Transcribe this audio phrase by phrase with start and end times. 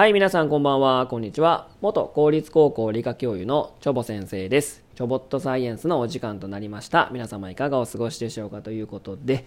[0.00, 1.68] はい、皆さんこんばんは、こんにちは。
[1.82, 4.82] 元公立高校理科教諭のチョボ先生です。
[4.94, 7.10] チョボットサイエンスのお時間となりました。
[7.12, 9.44] 皆様いかがお過ごしでしょうかということで、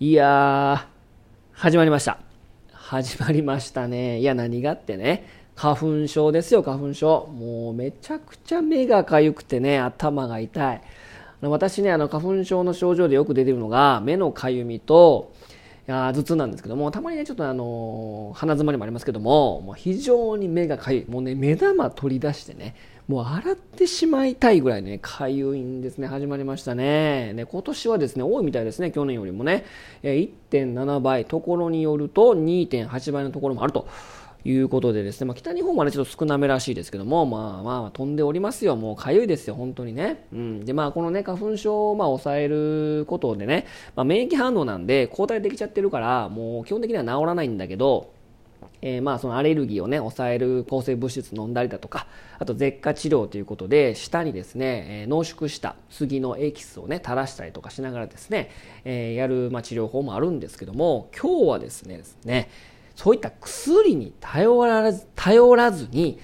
[0.00, 0.86] いやー、
[1.52, 2.18] 始まりました。
[2.72, 4.18] 始まりましたね。
[4.18, 7.28] いや、何がってね、花粉症ですよ、花粉症。
[7.32, 10.82] もうめちゃくちゃ目がかゆくてね、頭が痛い。
[11.40, 15.32] 私ね、あの花粉症の症状でよく出てるのが、目のかゆみと、
[15.86, 21.04] や頭痛なんですけども、たまにね、ちょっとあの鼻詰まりもありますけども、もう非常に目がかゆい。
[21.08, 22.74] もうね、目玉取り出してね、
[23.06, 26.06] もう洗ってしまいたいぐらいね、かゆいんですね。
[26.06, 27.34] 始まりましたね。
[27.34, 29.64] ね、今年はですね、多いみたいですね、去年よりもね。
[30.02, 33.86] 1.7倍、ところによると2.8倍のところもあると。
[34.44, 38.76] いうことでですね、まあ、北日本はね、ちょっと少なめらしいですけども、まあまあ、飛んでおりますよ。
[38.76, 40.26] もうかゆいですよ、本当にね。
[40.32, 40.64] うん。
[40.64, 48.12] で、まあ、このね、花粉症をまあ抑えることでね、まあ、免疫反応なんで、抗体できちゃってるから、もう基本的には治らないんだけど、
[48.86, 52.06] えー、まあそのアレルギーをね抑える抗生物質飲んだりだとか
[52.38, 58.50] あと舌下治療ということで舌にですね、えー、濃縮した杉のエキスをね垂らしたりとかしながらですね、
[58.84, 62.50] えー、やる、まあ、治療法もあるんですけども今日はですねですね
[62.96, 66.18] そういった薬に頼らず頼らずに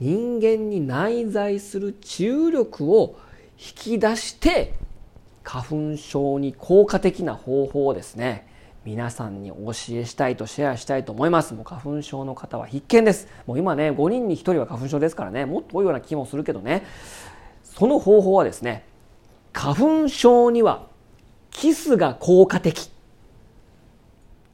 [0.00, 3.18] 人間に内在する治癒力を
[3.58, 4.74] 引き出して
[5.42, 8.46] 花粉症に効果的な方法をですね
[8.86, 9.72] 皆さんにお教え
[10.04, 11.54] したいとシェアしたいと思います。
[11.54, 13.26] もう花粉症の方は必見です。
[13.44, 16.84] もう今ね、5人に1人は花粉症ですからね、もっと多いような気もするけどね、
[17.64, 18.84] その方法はですね、
[19.52, 20.86] 花粉症には
[21.50, 22.86] キスが効果的。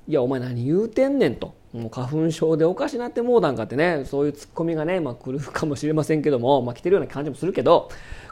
[0.08, 1.54] いや、お前何言うてんねんと。
[1.72, 7.88] もう花粉症でおかしなってもうなんかってね、そういうツッコミがね、まあ来るかもしれませんけども、まあ来てるような感じもするけど、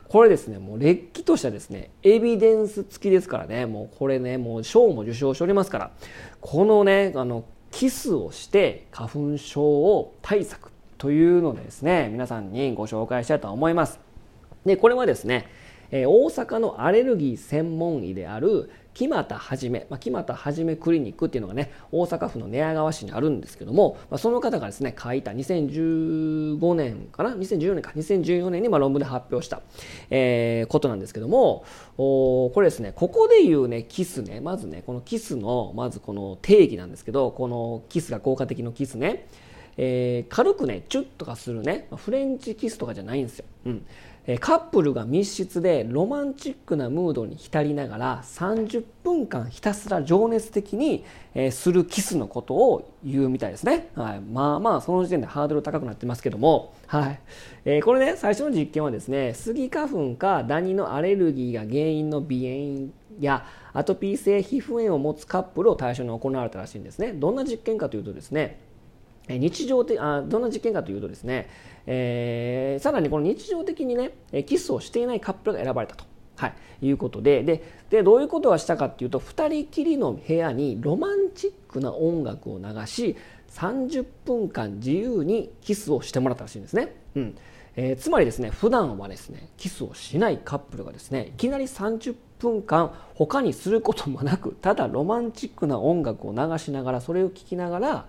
[0.09, 5.91] これですね、もうれっきとしたですね、エビデンス付きですからね、もうこれね、もう賞も受賞しておりますから、
[6.41, 14.01] このね、あの、キスをして花粉症を対策というのでですね、皆さんにご紹介したいと思います。
[14.67, 15.47] で、これはですね、
[15.91, 27.93] えー、大阪のアレルギー専門医である木又はじめ、まあ、木又はじめクリニックっていうのがね大阪府の寝屋川市にあるんですけども、まあ、その方がですね書いた2015年かな？2014年か。
[27.97, 29.63] 2014年にま論文で発表した、
[30.11, 31.65] えー、ことなんですけども
[31.99, 34.41] おこれですねここで言うねキスね。
[34.41, 39.27] まずねこのキスのまずこの定義なんですけどこのキスが効果的のキスね。
[39.77, 41.89] えー、軽くねチュッとかするね。
[41.97, 43.87] フレンチキスとかじゃないんですよ、うん、
[44.41, 51.05] カップルが密室でロマンチックなムードに浸りながら30分間ひたすら情熱的に、
[51.53, 57.21] するキスのことを言うみたいですね、はい、まあまあその時点でハードル高くなってますけども、はい。
[57.65, 62.89] えー、これね最初の実験はですねスギ花粉かダニのアレルギーが原因の鼻炎
[63.21, 67.13] やアトピー性皮膚炎を持つカップルを対象に行われたらしいんですね。
[67.13, 68.59] どんな実験かというとですね
[69.39, 71.49] 日常的あどんな実験かというとですね、
[71.87, 74.13] えー、さらにこの日常的にね
[74.47, 76.05] キスをしていないカップルが選ばれたと、
[76.37, 76.49] は
[76.81, 83.17] い、いうことでででどういうことをしたかというと2人きりの部屋にロマンチックな音楽を流し
[83.51, 86.95] 30分間自由にキスをしてもらったらしいんですね。
[87.17, 87.37] うん。
[87.77, 98.07] えー、つまりですね普段はですねキスをしないカップルがですねいきなり30分間他にすることもなくただロマンチックな音楽を流しながらそれを聴きながら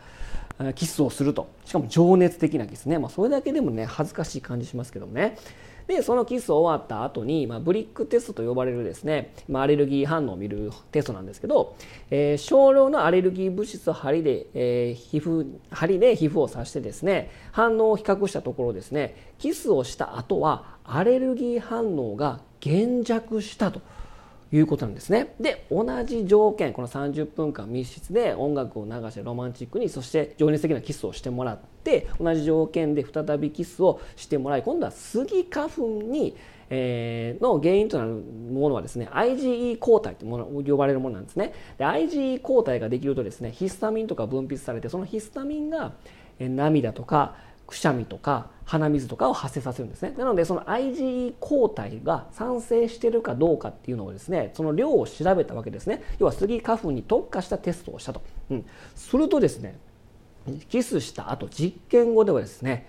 [0.73, 1.49] キスをすると。
[1.65, 5.37] しかも情熱的なキスね、まあ、それだけでもね恥ずかしい感じしますけどもね。
[5.87, 11.75] でそのキス終わった後に、まあ、ブリックテストと呼ばれるですね、まあ、アレルギー反応を見るテストなんですけど、
[12.09, 23.81] えー、少量のアレルギー物質を針で、えー、皮膚針で皮膚を刺してですね反応を比較したところですねキスをした後はアレルギー反応が減弱したと。
[24.53, 25.33] いうことなんですね。
[25.39, 36.35] で、同じ条件、この30分間密室で音楽を流してロマンチックに、そして情熱的なキスをしてもらって、同じ条件で再びキスをしてもらい、今度はスギ花粉に、
[36.69, 41.53] えー、の原因となるものはですね、IgE 抗体というもの呼ばれるものなんですね。
[41.77, 45.93] で、IgE 抗体ができるとですね、ヒスタミンとか分泌されて、そのヒスタミンが、
[46.39, 47.35] えー、涙とか、
[47.71, 50.13] くしゃみとか鼻水とかを発生させるんですね。
[50.17, 56.03] なのでその IgE 抗体が産生してるかどうかっていうのをですねその量を調べたわけですね。
[56.19, 59.79] 要はスギ花粉に特化したテストをしたと、うん、するとですね
[60.69, 62.87] キスした後実験後ではですね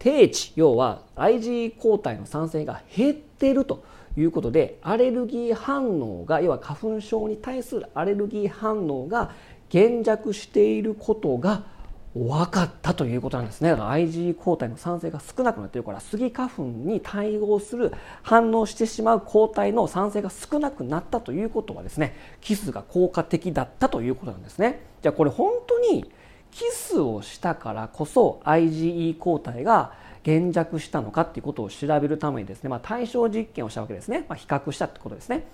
[0.00, 3.84] 低値要は IgE 抗体の産生が減っていると
[4.16, 9.30] いうことでアレルギー反応が要は花粉症に対するアレルギー反応が
[9.70, 11.77] 減弱していることが
[12.14, 13.70] 分かったということなんですね。
[13.70, 24.80] だから IgE 抗体の産生が少なくなっているから、スギ花粉に対応する反応してしまう抗体の産生が少なくなったということはですね、キスが効果的だったということなんですね。
[25.02, 26.10] じゃあこれ本当に
[26.50, 35.46] キスをしたからこそ IgE 抗体が減弱したのかっていうことを調べるためにですね、まあ、対象実験をしたわけですね、まあ、比較したってことですね、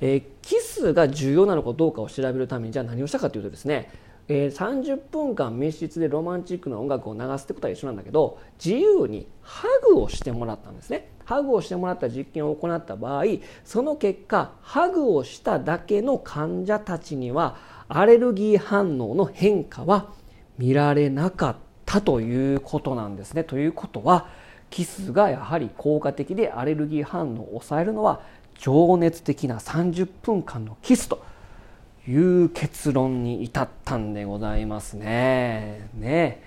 [0.00, 3.90] えー、キスが重要なのかどうかを調べるためにじゃあ何をしたかというとですね
[4.28, 11.10] えー、30分間密室でロマンチックな音楽を流すってことは一緒なんだけど自由にハグをしてもらったんですね。
[11.24, 13.24] ハグをしてもらった実験を行った場合
[13.64, 17.56] その結果ハグをしただけの患者たちには
[17.88, 20.12] アレルギー反応の変化は
[20.58, 21.56] 見られなかっ
[21.86, 23.44] たということなんですね。
[23.44, 24.28] ということは
[24.70, 28.20] キスがやはり効果的でアレルギー反応を抑えるのは
[28.58, 31.24] 情熱的な30分間のキスと
[32.06, 35.88] いう結論に至ったんでございますね。
[35.94, 36.42] ね。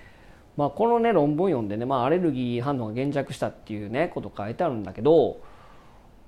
[0.56, 5.40] まあ、このね論文読んでね、まあ、アレルギー反応が減弱したっていうねこと書いてあるんだけど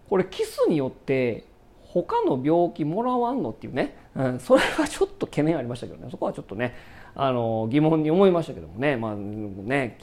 [0.08, 1.46] これキスによって
[1.82, 6.08] 他の病気もらわんのっていうね、うん、それはちょっと懸念ありましたけどね。
[6.12, 6.76] そこはちょっとね
[7.16, 9.98] あの疑問に思いましたけどもね,、まあね、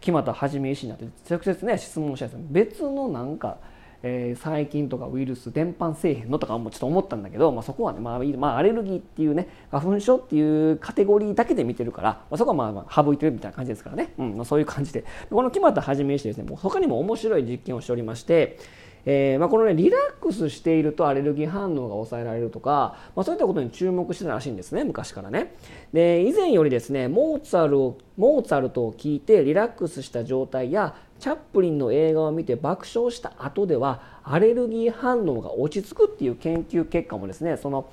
[0.00, 3.58] 木俣はじめ医師になって直接ね質問したやつ別のなんか
[4.06, 15.04] えー、細菌とかウイルス伝播せえへんのとかもちょっと思ったんだけど、まあ、そこはね、まあまあ、アレルギーっていうね花粉症っていうカテゴリーだけで見てるから、まあ、そこはまあまあ省いてるみたいな感じですからね、うんまあ、そういう感じで。
[15.30, 18.58] この決まったはじめにしてですねもう他にも面白い実験をしておりまして
[19.06, 25.54] えーまあ、このねリラックスしているとアレルギー反応が抑えられるとか、まあ、そういったことに注目してたらしいんですね昔からね。
[25.92, 37.88] で以前よりですねモーツァルをモーツァルトを聞いてリラックスした状態やチャップリンの映画を見て爆笑した後ではアレルギー反応が落ち着くっていう研究結果もですねその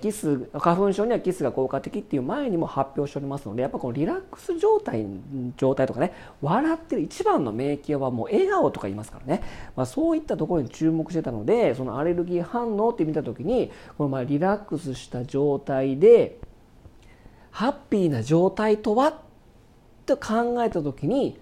[0.00, 5.04] キス花粉症にはキスが効果的っていう前にも発表しておりますのでやっぱこのリラックス状態
[5.56, 9.42] 状態とかね笑ってる一番の免疫はもう笑顔とか言いますからね、
[9.74, 16.38] まあ、そういったところに注目してたのでそのアレルギー反応って見た時にこのまあリラックスした状態で
[17.50, 19.22] ハッピーな状態とは？
[20.06, 21.36] と考えた時に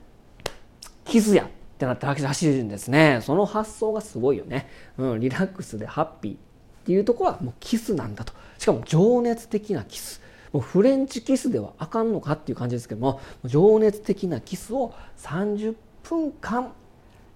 [1.05, 1.49] キスやっ
[1.79, 3.21] てなって走るんですね。
[3.23, 4.69] その発想がすごいよね。
[4.99, 6.37] うん、リラックスでハッピーっ
[6.85, 8.33] ていうところはもうキスなんだと。
[8.59, 10.21] しかも情熱的なキス。
[10.53, 16.73] もうフレンチキスではあかんのかっていう感じですけども、情熱的なキスを30分間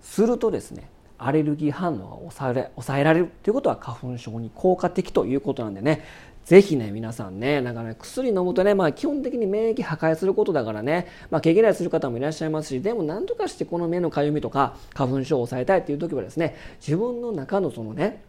[0.01, 0.89] するとですね、
[1.19, 6.05] アレルギー反応が抑え抑えられるということは花粉症に効果的ということなんでね
[6.49, 18.23] ぜひね、皆さんね、なんかね、薬飲むとね、まあ基本的に免疫破壊することだからね、まあ毛嫌いする方もいらっしゃいますし、でも何とかしてこの目のかゆみとか花粉症を抑えたいっていう時はですね、自分の中のそのね、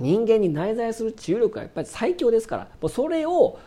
[0.00, 3.60] 人間に内在する治癒力がやっぱり最強ですから、それを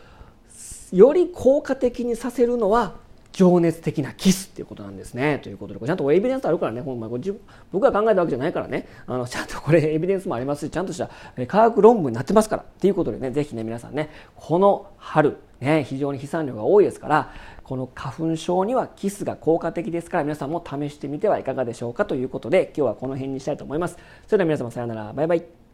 [0.92, 2.96] より効果的にさせるのは
[3.36, 5.38] 情熱的なキスっていうことなんですね。
[5.42, 7.20] ということで、ちゃんとエビデンスあるからね、ほんま僕
[7.84, 11.10] が考えたわけじゃないからね、あのちゃんとこれエビデンスもありますし、ちゃんとした
[11.46, 17.30] 科学論文になってますからっていうことでね、ぜひね、皆さんね、この春、ね、非常に飛散量が多いですから、
[17.62, 23.98] この花粉症にはキスが効果的ですから、皆さんも試してみてはいかがでしょうかということで、今日はこの辺にしたいと思います。
[24.26, 25.65] それでは皆様さよなら、バイバイ。